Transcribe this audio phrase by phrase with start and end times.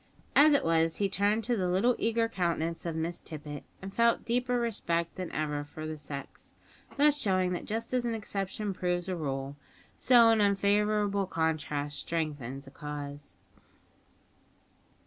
[0.35, 4.25] As it was, he turned to the little eager countenance of Miss Tippet, and felt
[4.25, 6.53] deeper respect than ever for the sex;
[6.97, 9.57] thus showing that just as an exception proves a rule,
[9.95, 13.35] so an unfavourable contrast strengthens a cause.